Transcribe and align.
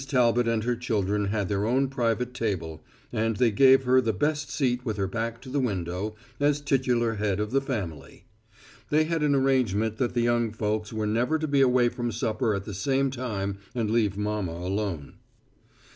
Talbot 0.07 0.47
and 0.47 0.63
her 0.63 0.75
children 0.75 1.25
had 1.25 1.47
their 1.47 1.63
own 1.67 1.87
private 1.87 2.33
table, 2.33 2.83
and 3.13 3.37
they 3.37 3.51
gave 3.51 3.83
her 3.83 4.01
the 4.01 4.11
best 4.11 4.49
seat 4.49 4.83
with 4.83 4.97
her 4.97 5.05
back 5.05 5.39
to 5.43 5.47
the 5.49 5.59
window, 5.59 6.15
as 6.39 6.59
titular 6.59 7.13
head 7.17 7.39
of 7.39 7.51
the 7.51 7.61
family. 7.61 8.25
They 8.89 9.03
had 9.03 9.21
an 9.21 9.35
arrangement 9.35 9.97
that 9.97 10.15
the 10.15 10.21
young 10.21 10.53
folks 10.53 10.91
were 10.91 11.05
never 11.05 11.37
to 11.37 11.47
be 11.47 11.61
away 11.61 11.87
from 11.89 12.11
supper 12.11 12.55
at 12.55 12.65
the 12.65 12.73
same 12.73 13.11
time 13.11 13.59
and 13.75 13.91
leave 13.91 14.17
mama 14.17 14.53
alone. 14.53 15.19